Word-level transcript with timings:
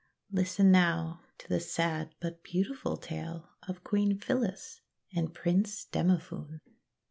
Listen, 0.31 0.71
now, 0.71 1.21
to 1.37 1.47
the 1.47 1.59
sad 1.59 2.15
but 2.19 2.41
beautiful 2.41 2.97
tale 2.97 3.51
of 3.67 3.83
Queen 3.83 4.17
Phyllis 4.17 4.81
and 5.15 5.31
Prince 5.31 5.85
Demophoon. 5.85 6.59